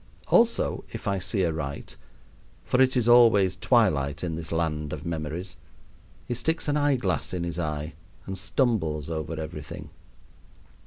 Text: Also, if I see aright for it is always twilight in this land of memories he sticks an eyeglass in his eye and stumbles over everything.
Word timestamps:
Also, 0.29 0.83
if 0.91 1.07
I 1.07 1.19
see 1.19 1.45
aright 1.45 1.95
for 2.65 2.81
it 2.81 2.97
is 2.97 3.07
always 3.07 3.55
twilight 3.55 4.23
in 4.23 4.33
this 4.33 4.51
land 4.51 4.93
of 4.93 5.05
memories 5.05 5.57
he 6.27 6.33
sticks 6.33 6.67
an 6.67 6.75
eyeglass 6.75 7.35
in 7.35 7.43
his 7.43 7.59
eye 7.59 7.93
and 8.25 8.35
stumbles 8.35 9.11
over 9.11 9.39
everything. 9.39 9.91